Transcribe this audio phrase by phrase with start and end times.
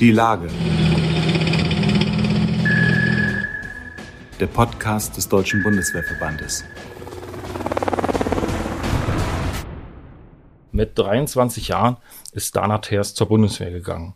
[0.00, 0.48] Die Lage.
[4.40, 6.64] Der Podcast des Deutschen Bundeswehrverbandes.
[10.72, 11.98] Mit 23 Jahren
[12.32, 14.14] ist Dana Thers zur Bundeswehr gegangen.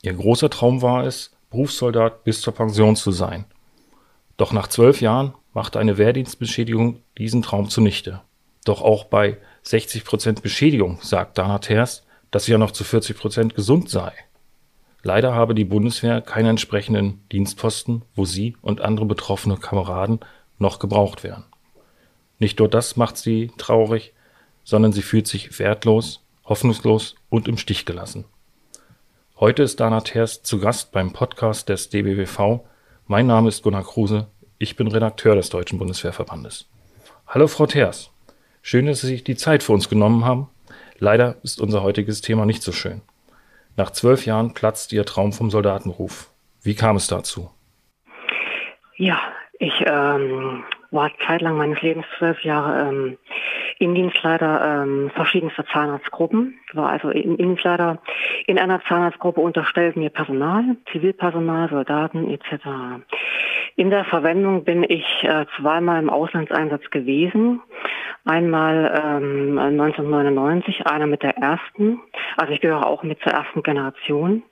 [0.00, 3.44] Ihr großer Traum war es, Berufssoldat bis zur Pension zu sein.
[4.38, 8.22] Doch nach zwölf Jahren machte eine Wehrdienstbeschädigung diesen Traum zunichte.
[8.64, 13.18] Doch auch bei 60 Prozent Beschädigung sagt Dana Thers, dass sie ja noch zu 40
[13.18, 14.12] Prozent gesund sei.
[15.02, 20.20] Leider habe die Bundeswehr keinen entsprechenden Dienstposten, wo sie und andere betroffene Kameraden
[20.58, 21.44] noch gebraucht werden.
[22.38, 24.12] Nicht nur das macht sie traurig,
[24.64, 28.24] sondern sie fühlt sich wertlos, hoffnungslos und im Stich gelassen.
[29.38, 32.60] Heute ist Dana Thers zu Gast beim Podcast des DBWV.
[33.06, 34.26] Mein Name ist Gunnar Kruse.
[34.58, 36.66] Ich bin Redakteur des Deutschen Bundeswehrverbandes.
[37.26, 38.10] Hallo Frau Thers.
[38.60, 40.50] Schön, dass Sie sich die Zeit für uns genommen haben.
[40.98, 43.00] Leider ist unser heutiges Thema nicht so schön.
[43.76, 46.30] Nach zwölf Jahren platzt Ihr Traum vom Soldatenruf.
[46.62, 47.50] Wie kam es dazu?
[48.96, 49.18] Ja,
[49.58, 53.18] ich ähm, war zeitlang meines Lebens zwölf Jahre ähm,
[53.78, 56.58] Indienstleiter ähm, verschiedenster Zahnarztgruppen.
[56.74, 57.98] War also Indienstleiter
[58.46, 62.66] in einer Zahnarztgruppe unterstellt mir Personal, Zivilpersonal, Soldaten etc.
[63.76, 67.62] In der Verwendung bin ich äh, zweimal im Auslandseinsatz gewesen.
[68.26, 72.00] Einmal ähm, 1999, einer mit der ersten,
[72.40, 74.42] also ich gehöre auch mit zur ersten Generation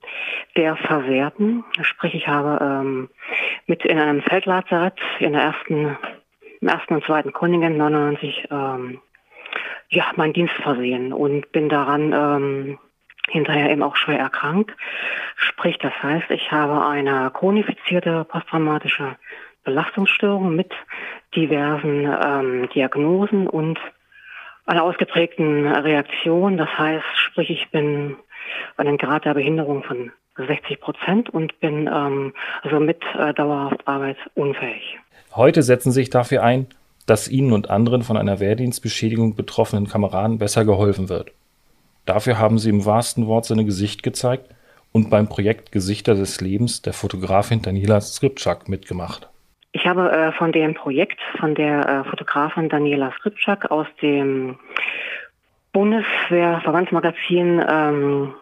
[0.59, 1.65] der Verwehrten.
[1.81, 3.09] Sprich, ich habe ähm,
[3.67, 5.97] mit in einem Feldlazarett in der ersten,
[6.61, 9.01] im ersten und zweiten Kontingent 99 ähm,
[9.89, 12.79] ja, meinen Dienst versehen und bin daran ähm,
[13.31, 14.71] hinterher eben auch schwer erkrankt.
[15.37, 19.17] Sprich, das heißt, ich habe eine chronifizierte posttraumatische
[19.65, 20.75] Belastungsstörung mit
[21.35, 23.79] diversen ähm, Diagnosen und
[24.69, 26.59] einer ausgeprägten Reaktion.
[26.59, 28.17] Das heißt, sprich, ich bin
[28.77, 34.99] einen Grad der Behinderung von 60 Prozent und bin ähm, also mit äh, dauerhaft arbeitsunfähig.
[35.35, 36.67] Heute setzen sich dafür ein,
[37.07, 41.33] dass Ihnen und anderen von einer Wehrdienstbeschädigung betroffenen Kameraden besser geholfen wird.
[42.05, 44.49] Dafür haben Sie im wahrsten Wortsinne Gesicht gezeigt
[44.93, 49.29] und beim Projekt Gesichter des Lebens der Fotografin Daniela Skripczak mitgemacht.
[49.79, 54.59] Ich habe äh, von dem Projekt von der äh, Fotografin Daniela Skripczak aus dem
[55.73, 58.35] Bundeswehr-Verbandsmagazin ähm,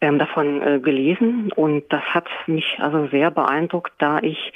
[0.00, 4.52] ähm, davon äh, gelesen und das hat mich also sehr beeindruckt, da ich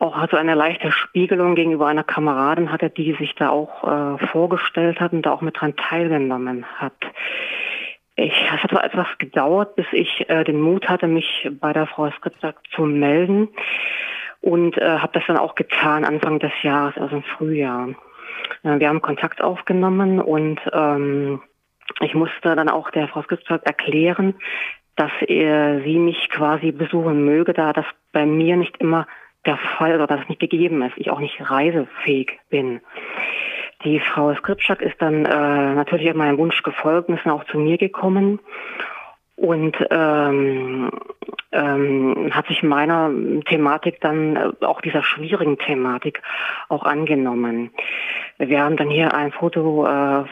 [0.00, 4.98] auch also eine leichte Spiegelung gegenüber einer Kameradin hatte, die sich da auch äh, vorgestellt
[4.98, 6.96] hat und da auch mit dran teilgenommen hat.
[8.16, 12.10] Ich, es hat etwas gedauert, bis ich äh, den Mut hatte, mich bei der Frau
[12.10, 13.48] Skritzak zu melden
[14.40, 17.88] und äh, habe das dann auch getan Anfang des Jahres, also im Frühjahr.
[18.62, 21.42] Äh, wir haben Kontakt aufgenommen und ähm,
[22.00, 24.34] ich musste dann auch der Frau Skritzak erklären,
[24.96, 29.06] dass er sie mich quasi besuchen möge, da das bei mir nicht immer
[29.46, 32.80] der Fall oder dass es nicht gegeben ist, ich auch nicht reisefähig bin.
[33.84, 37.58] Die Frau Skripczak ist dann äh, natürlich meinem Wunsch gefolgt und ist dann auch zu
[37.58, 38.40] mir gekommen
[39.36, 40.90] und ähm,
[41.52, 43.10] ähm, hat sich meiner
[43.46, 46.22] Thematik dann, äh, auch dieser schwierigen Thematik,
[46.68, 47.70] auch angenommen.
[48.38, 50.24] Wir haben dann hier ein Foto, äh,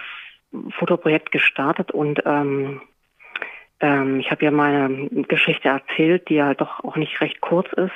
[0.78, 2.80] Fotoprojekt gestartet und ähm,
[3.80, 7.92] ähm, ich habe ja meine Geschichte erzählt, die ja doch auch nicht recht kurz ist.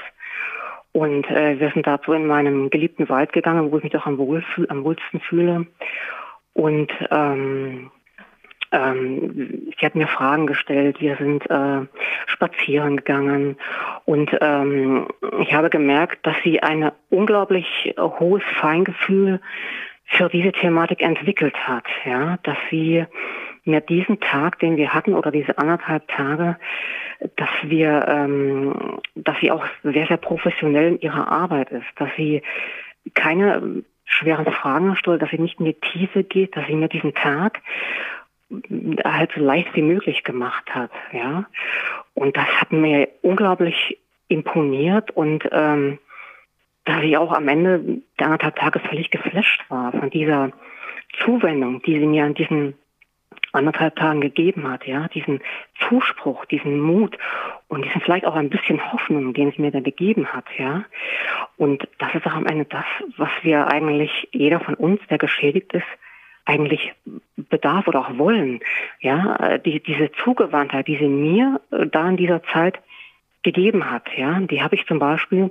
[0.93, 4.19] Und äh, wir sind dazu in meinem geliebten Wald gegangen, wo ich mich doch am,
[4.19, 5.66] wohlfühl, am wohlsten fühle.
[6.53, 7.91] Und ähm,
[8.73, 11.87] ähm, sie hat mir Fragen gestellt, wir sind äh,
[12.27, 13.57] spazieren gegangen.
[14.05, 15.09] Und ähm,
[15.41, 19.41] ich habe gemerkt, dass sie ein unglaublich hohes Feingefühl
[20.05, 23.05] für diese Thematik entwickelt hat, ja, dass sie
[23.65, 26.57] mir diesen Tag, den wir hatten, oder diese anderthalb Tage,
[27.37, 32.43] dass wir, ähm, dass sie auch sehr, sehr professionell in ihrer Arbeit ist, dass sie
[33.15, 37.15] keine schweren Fragen stellt, dass sie nicht in die Tiefe geht, dass sie mir diesen
[37.15, 37.61] Tag
[39.05, 41.47] halt so leicht wie möglich gemacht hat, ja.
[42.15, 43.98] Und das hat mir unglaublich
[44.28, 45.98] imponiert und ähm,
[46.84, 50.51] dass ich auch am Ende der anderthalb Tage völlig geflasht war von dieser
[51.25, 52.75] Zuwendung, die sie mir an diesen
[53.53, 55.41] anderthalb Tagen gegeben hat, ja, diesen
[55.89, 57.16] Zuspruch, diesen Mut
[57.69, 60.84] und diesen vielleicht auch ein bisschen Hoffnung, den sie mir da gegeben hat, ja.
[61.57, 62.84] Und das ist auch am Ende das,
[63.16, 65.86] was wir eigentlich, jeder von uns, der geschädigt ist,
[66.51, 66.93] eigentlich
[67.37, 68.61] bedarf oder auch wollen,
[69.01, 72.79] ja, die, diese Zugewandtheit, die sie mir äh, da in dieser Zeit
[73.43, 75.51] gegeben hat, ja, die habe ich zum Beispiel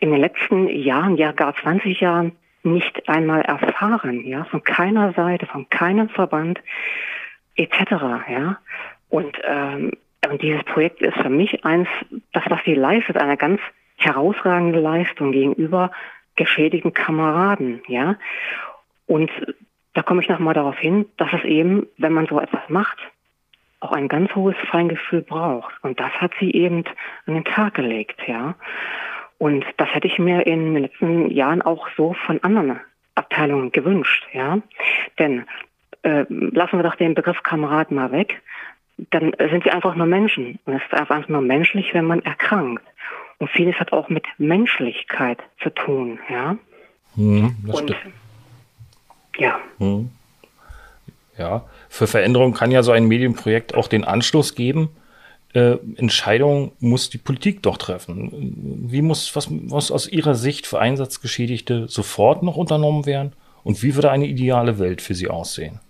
[0.00, 2.32] in den letzten Jahren, ja gar 20 Jahren
[2.64, 6.60] nicht einmal erfahren, ja, von keiner Seite, von keinem Verband,
[7.56, 7.90] etc.
[8.28, 8.58] Ja?
[9.08, 9.92] Und ähm,
[10.30, 11.88] Und dieses Projekt ist für mich eins,
[12.32, 13.60] das, was sie leistet, eine ganz
[13.96, 15.90] herausragende Leistung gegenüber
[16.36, 18.16] geschädigten Kameraden, ja.
[19.06, 19.30] Und
[19.94, 22.98] da komme ich nochmal darauf hin, dass es eben, wenn man so etwas macht,
[23.80, 25.72] auch ein ganz hohes Feingefühl braucht.
[25.82, 26.84] Und das hat sie eben
[27.26, 28.54] an den Tag gelegt, ja.
[29.38, 32.80] Und das hätte ich mir in den letzten Jahren auch so von anderen
[33.16, 34.58] Abteilungen gewünscht, ja.
[35.18, 35.44] Denn
[36.02, 38.40] äh, lassen wir doch den Begriff Kamerad mal weg,
[39.10, 40.58] dann sind sie einfach nur Menschen.
[40.64, 42.84] Und es ist einfach nur menschlich, wenn man erkrankt.
[43.38, 46.56] Und vieles hat auch mit Menschlichkeit zu tun, ja.
[47.16, 48.14] Hm, das Und, stimmt.
[49.38, 49.60] Ja.
[49.78, 50.10] Hm.
[51.38, 54.90] Ja, für Veränderung kann ja so ein Medienprojekt auch den Anschluss geben.
[55.54, 58.88] Äh, Entscheidungen muss die Politik doch treffen.
[58.90, 63.32] Wie muss, was muss aus Ihrer Sicht für Einsatzgeschädigte sofort noch unternommen werden?
[63.64, 65.80] Und wie würde eine ideale Welt für Sie aussehen?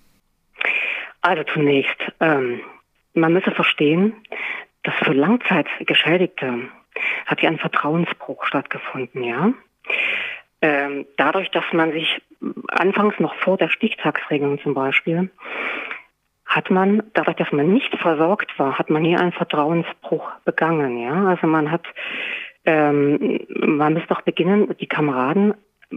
[1.21, 2.61] Also zunächst, ähm,
[3.15, 4.15] man müsse verstehen,
[4.83, 6.69] dass für Langzeitgeschädigte
[7.27, 9.53] hat hier ein Vertrauensbruch stattgefunden, ja.
[10.63, 12.23] Ähm, dadurch, dass man sich
[12.69, 15.31] anfangs noch vor der Stichtagsregelung zum Beispiel,
[16.47, 20.99] hat man, dadurch, dass man nicht versorgt war, hat man hier einen Vertrauensbruch begangen.
[20.99, 21.27] Ja?
[21.27, 21.85] Also man hat,
[22.65, 25.55] ähm, man muss doch beginnen, die Kameraden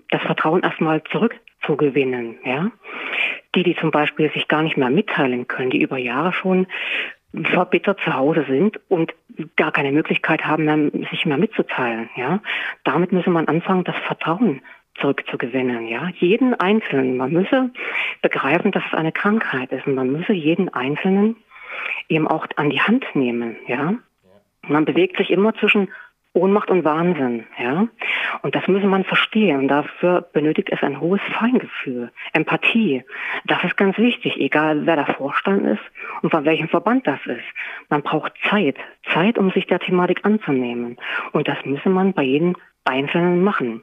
[0.10, 2.40] das Vertrauen erstmal zurückzugewinnen.
[2.44, 2.72] Ja?
[3.54, 6.68] Die, die zum Beispiel sich gar nicht mehr mitteilen können, die über Jahre schon
[7.44, 9.14] verbittert zu Hause sind und
[9.56, 12.10] gar keine Möglichkeit haben, mehr, sich mehr mitzuteilen.
[12.16, 12.40] Ja,
[12.84, 14.62] damit müsse man anfangen, das Vertrauen
[15.00, 15.88] zurückzugewinnen.
[15.88, 17.18] Ja, jeden Einzelnen.
[17.18, 17.72] Man müsse
[18.22, 21.36] begreifen, dass es eine Krankheit ist und man müsse jeden Einzelnen
[22.08, 23.58] eben auch an die Hand nehmen.
[23.68, 23.96] Ja,
[24.68, 25.90] man bewegt sich immer zwischen
[26.36, 27.88] Ohnmacht und Wahnsinn, ja.
[28.42, 29.70] Und das müsse man verstehen.
[29.70, 33.04] Dafür benötigt es ein hohes Feingefühl, Empathie.
[33.46, 35.82] Das ist ganz wichtig, egal wer der Vorstand ist
[36.22, 37.46] und von welchem Verband das ist.
[37.90, 38.76] Man braucht Zeit,
[39.14, 40.98] Zeit, um sich der Thematik anzunehmen.
[41.32, 43.82] Und das müsse man bei jedem Einzelnen machen.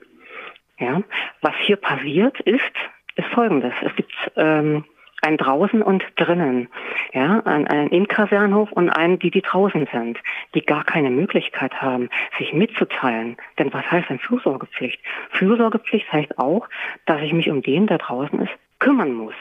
[0.78, 1.02] Ja.
[1.40, 2.72] Was hier passiert ist,
[3.16, 3.72] ist Folgendes.
[3.82, 4.84] Es gibt ähm,
[5.22, 6.68] ein draußen und drinnen.
[7.12, 10.18] Ja, ein, ein und einen, die, die draußen sind,
[10.54, 13.36] die gar keine Möglichkeit haben, sich mitzuteilen.
[13.58, 15.00] Denn was heißt denn Fürsorgepflicht?
[15.30, 16.68] Fürsorgepflicht heißt auch,
[17.06, 19.34] dass ich mich um den, der draußen ist, kümmern muss.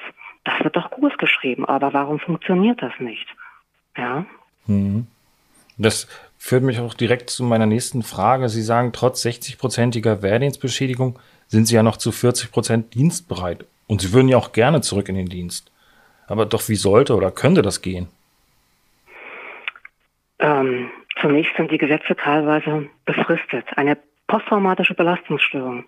[0.44, 3.28] Das wird doch groß geschrieben, aber warum funktioniert das nicht?
[3.98, 4.26] Ja.
[4.68, 5.08] Mhm.
[5.78, 6.08] Das
[6.38, 8.50] führt mich auch direkt zu meiner nächsten Frage.
[8.50, 11.18] Sie sagen, trotz 60-prozentiger Wehrdienstbeschädigung
[11.48, 13.66] sind Sie ja noch zu 40 Prozent dienstbereit.
[13.88, 15.71] Und Sie würden ja auch gerne zurück in den Dienst.
[16.32, 18.08] Aber doch, wie sollte oder könnte das gehen?
[20.40, 20.90] Ähm,
[21.20, 23.66] zunächst sind die Gesetze teilweise befristet.
[23.76, 23.98] Eine
[24.28, 25.84] posttraumatische Belastungsstörung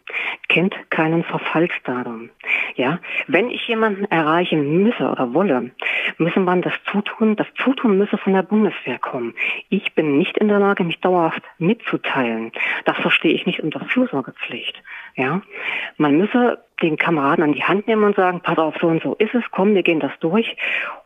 [0.50, 2.30] kennt keinen Verfallsdatum.
[2.76, 5.72] Ja, wenn ich jemanden erreichen müsse oder wolle,
[6.18, 9.34] müsse man das Zutun, das Zutun müsse von der Bundeswehr kommen.
[9.70, 12.52] Ich bin nicht in der Lage, mich dauerhaft mitzuteilen.
[12.84, 14.76] Das verstehe ich nicht unter Fürsorgepflicht.
[15.16, 15.42] Ja,
[15.96, 19.16] man müsse den Kameraden an die Hand nehmen und sagen, pass auf, so und so
[19.16, 20.56] ist es, komm, wir gehen das durch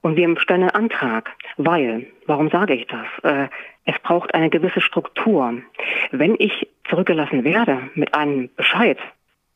[0.01, 1.31] und wir stellen einen Antrag.
[1.57, 3.06] Weil, warum sage ich das?
[3.24, 3.47] Äh,
[3.85, 5.53] es braucht eine gewisse Struktur.
[6.12, 8.97] Wenn ich zurückgelassen werde mit einem Bescheid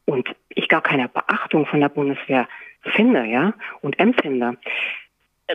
[0.05, 2.47] und ich gar keine Beachtung von der Bundeswehr
[2.81, 4.57] finde, ja, und empfinde,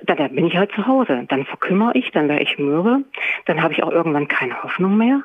[0.05, 1.25] dann, dann bin ich halt zu Hause.
[1.29, 3.05] Dann verkümmere ich, dann wäre ich mürbe,
[3.47, 5.23] dann habe ich auch irgendwann keine Hoffnung mehr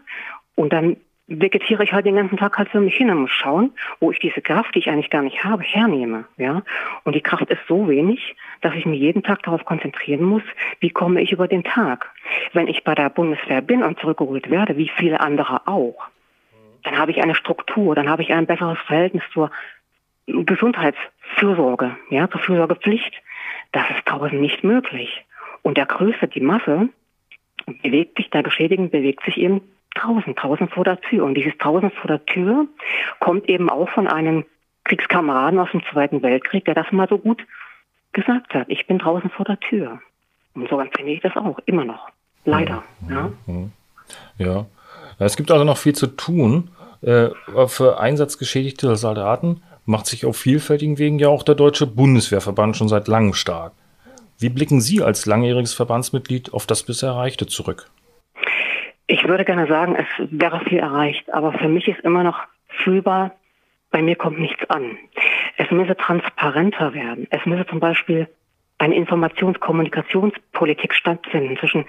[0.56, 3.72] und dann vegetiere ich halt den ganzen Tag halt für mich hin und muss schauen,
[4.00, 6.26] wo ich diese Kraft, die ich eigentlich gar nicht habe, hernehme.
[6.38, 6.64] Ja?
[7.04, 10.44] Und die Kraft ist so wenig, dass ich mich jeden Tag darauf konzentrieren muss,
[10.80, 12.10] wie komme ich über den Tag.
[12.54, 16.08] Wenn ich bei der Bundeswehr bin und zurückgeholt werde, wie viele andere auch,
[16.84, 19.52] dann habe ich eine Struktur, dann habe ich ein besseres Verhältnis zur
[20.26, 23.14] Gesundheitsfürsorge, ja, zur Fürsorgepflicht.
[23.72, 25.24] Das ist draußen nicht möglich.
[25.62, 26.90] Und der Größte, die Masse,
[27.84, 29.62] bewegt sich, der Geschädigten bewegt sich eben
[29.96, 31.26] draußen, draußen vor der Tür.
[31.26, 32.68] Und dieses draußen vor der Tür
[33.20, 34.46] kommt eben auch von einem
[34.86, 37.46] Kriegskameraden aus dem Zweiten Weltkrieg, der das mal so gut
[38.14, 38.68] gesagt hat.
[38.70, 40.00] Ich bin draußen vor der Tür.
[40.54, 42.10] Und so empfinde ich das auch, immer noch.
[42.46, 42.84] Leider.
[43.10, 43.32] Ja.
[44.38, 44.66] ja.
[45.20, 46.72] Es gibt also noch viel zu tun.
[47.02, 47.30] Äh,
[47.68, 53.08] für einsatzgeschädigte Soldaten macht sich auf vielfältigen Wegen ja auch der Deutsche Bundeswehrverband schon seit
[53.08, 53.74] langem stark.
[54.38, 57.90] Wie blicken Sie als langjähriges Verbandsmitglied auf das bisher Erreichte zurück?
[59.12, 62.40] Ich würde gerne sagen, es wäre viel erreicht, aber für mich ist immer noch
[62.70, 63.36] fühlbar,
[63.90, 64.98] bei mir kommt nichts an.
[65.58, 67.28] Es müsse transparenter werden.
[67.30, 68.30] Es müsse zum Beispiel
[68.78, 71.84] eine Informationskommunikationspolitik stattfinden zwischen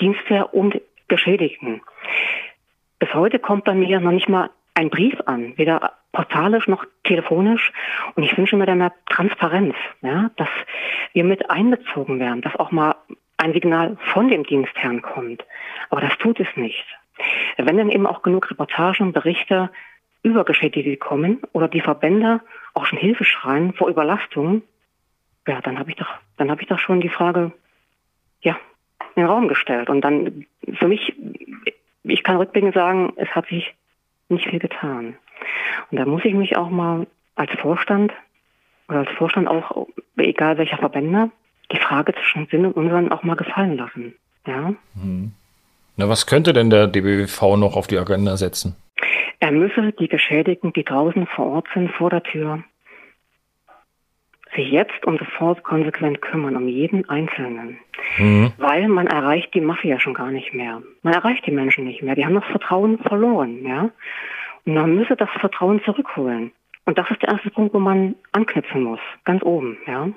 [0.00, 1.82] Dienstwehr und Geschädigten.
[2.98, 7.70] Bis heute kommt bei mir noch nicht mal ein Brief an, weder postalisch noch telefonisch.
[8.16, 10.48] Und ich wünsche mir dann mehr Transparenz, ja, dass
[11.12, 12.95] wir mit einbezogen werden, dass auch mal
[13.36, 15.44] ein Signal von dem Dienstherrn kommt.
[15.90, 16.84] Aber das tut es nicht.
[17.56, 19.70] Wenn dann eben auch genug Reportagen, Berichte
[20.22, 22.40] über Geschädigte kommen oder die Verbände
[22.74, 24.62] auch schon Hilfe schreien vor Überlastung,
[25.46, 27.52] ja, dann habe ich doch, dann habe ich doch schon die Frage,
[28.40, 28.58] ja,
[29.14, 29.88] in den Raum gestellt.
[29.88, 31.14] Und dann für mich,
[32.02, 33.74] ich kann rückblickend sagen, es hat sich
[34.28, 35.16] nicht viel getan.
[35.90, 38.12] Und da muss ich mich auch mal als Vorstand
[38.88, 41.30] oder als Vorstand auch, egal welcher Verbände,
[41.72, 44.14] die Frage zwischen Sinn und Unsinn auch mal gefallen lassen.
[44.46, 44.74] Ja.
[45.00, 45.32] Hm.
[45.96, 48.76] Na, was könnte denn der DBWV noch auf die Agenda setzen?
[49.40, 52.62] Er müsse die Geschädigten, die draußen vor Ort sind, vor der Tür,
[54.54, 57.78] sich jetzt und sofort konsequent kümmern, um jeden Einzelnen.
[58.18, 58.52] Mhm.
[58.58, 60.82] Weil man erreicht die Mafia schon gar nicht mehr.
[61.02, 62.14] Man erreicht die Menschen nicht mehr.
[62.14, 63.90] Die haben das Vertrauen verloren, ja.
[64.64, 66.52] Und man müsse das Vertrauen zurückholen.
[66.86, 69.00] Und das ist der erste Punkt, wo man anknüpfen muss.
[69.24, 70.08] Ganz oben, ja.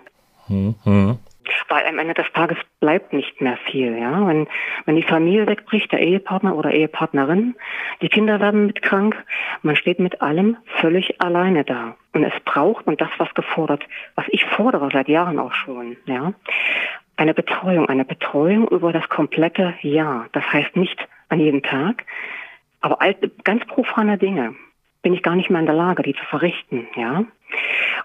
[0.48, 1.20] Mhm.
[1.68, 4.28] Weil am Ende des Tages bleibt nicht mehr viel, ja.
[4.28, 4.48] Wenn,
[4.86, 7.56] wenn die Familie wegbricht, der Ehepartner oder Ehepartnerin,
[8.02, 9.16] die Kinder werden mit krank,
[9.62, 11.96] man steht mit allem völlig alleine da.
[12.14, 13.84] Und es braucht, und das was gefordert,
[14.16, 16.34] was ich fordere seit Jahren auch schon, ja,
[17.18, 20.28] eine Betreuung, eine Betreuung über das komplette Jahr.
[20.32, 22.06] Das heißt nicht an jedem Tag,
[22.82, 23.00] aber
[23.44, 24.56] ganz profane Dinge
[25.02, 27.24] bin ich gar nicht mehr in der Lage, die zu verrichten, ja.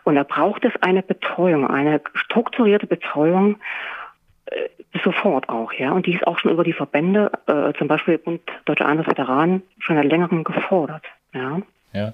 [0.05, 3.57] Und da braucht es eine Betreuung, eine strukturierte Betreuung
[4.47, 4.69] äh,
[5.03, 5.93] sofort auch, ja.
[5.93, 9.07] Und die ist auch schon über die Verbände, äh, zum Beispiel Bund Deutsche Einheit
[9.79, 11.61] schon seit längerem gefordert, ja.
[11.93, 12.13] Ja.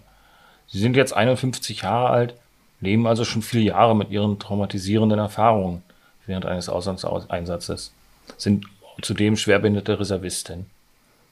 [0.67, 2.35] Sie sind jetzt 51 Jahre alt,
[2.81, 5.83] leben also schon viele Jahre mit Ihren traumatisierenden Erfahrungen
[6.27, 7.93] während eines Auslandseinsatzes,
[8.37, 8.67] sind
[9.03, 10.67] zudem schwerbehinderte Reservistin.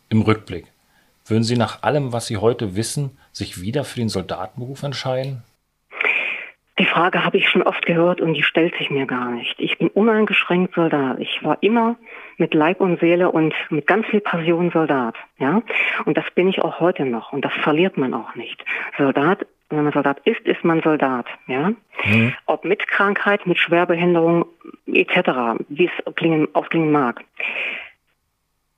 [0.09, 0.67] Im Rückblick,
[1.27, 5.45] würden Sie nach allem, was Sie heute wissen, sich wieder für den Soldatenberuf entscheiden?
[6.79, 9.55] Die Frage habe ich schon oft gehört und die stellt sich mir gar nicht.
[9.59, 11.19] Ich bin uneingeschränkt Soldat.
[11.19, 11.97] Ich war immer
[12.37, 15.17] mit Leib und Seele und mit ganz viel Passion Soldat.
[15.39, 15.63] Ja,
[16.05, 18.65] und das bin ich auch heute noch und das verliert man auch nicht.
[18.97, 21.27] Soldat, wenn man Soldat ist, ist man Soldat.
[21.49, 21.73] Ja,
[22.05, 22.35] mhm.
[22.47, 24.47] ob mit Krankheit, mit Schwerbehinderung
[24.87, 27.25] etc., wie es klingen, ausklingen mag.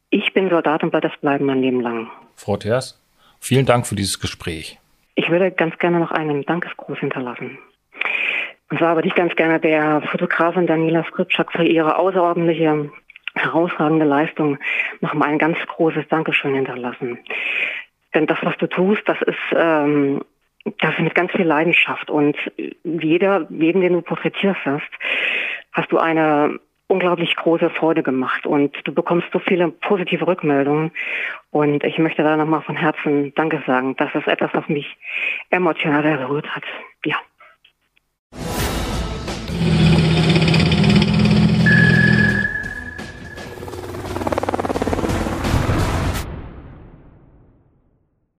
[0.08, 2.10] Ich bin Soldat und werde das bleiben mein Leben lang.
[2.34, 2.98] Frau Thers,
[3.40, 4.78] vielen Dank für dieses Gespräch.
[5.16, 7.58] Ich würde ganz gerne noch einen Dankesgruß hinterlassen.
[8.70, 12.90] Und zwar würde ich ganz gerne der Fotografin Daniela Skripczak für ihre außerordentliche,
[13.34, 14.58] herausragende Leistung
[15.00, 17.18] noch mal ein ganz großes Dankeschön hinterlassen.
[18.14, 20.22] Denn das, was du tust, das ist, ähm,
[20.80, 22.10] das ist mit ganz viel Leidenschaft.
[22.10, 22.36] Und
[22.84, 24.90] jeder, jeden, den du porträtierst hast,
[25.72, 30.90] hast du eine unglaublich große Freude gemacht und du bekommst so viele positive Rückmeldungen
[31.52, 33.94] und ich möchte da nochmal von Herzen Danke sagen.
[33.96, 34.96] Das ist etwas, was mich
[35.50, 36.64] emotional berührt hat.